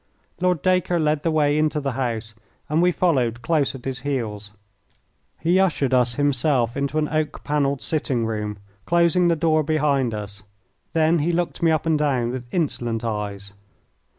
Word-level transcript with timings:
Lord 0.39 0.63
Dacre 0.63 0.99
led 0.99 1.21
the 1.21 1.29
way 1.29 1.59
into 1.59 1.79
the 1.79 1.91
house, 1.91 2.33
and 2.69 2.81
we 2.81 2.91
followed 2.91 3.43
close 3.43 3.75
at 3.75 3.85
his 3.85 3.99
heels. 3.99 4.49
He 5.39 5.59
ushered 5.59 5.93
us 5.93 6.15
himself 6.15 6.75
into 6.75 6.97
an 6.97 7.07
oak 7.07 7.43
panelled 7.43 7.83
sitting 7.83 8.25
room, 8.25 8.57
closing 8.87 9.27
the 9.27 9.35
door 9.35 9.61
behind 9.61 10.15
us. 10.15 10.41
Then 10.93 11.19
he 11.19 11.31
looked 11.31 11.61
me 11.61 11.69
up 11.69 11.85
and 11.85 11.99
down 11.99 12.31
with 12.31 12.51
insolent 12.51 13.05
eyes. 13.05 13.53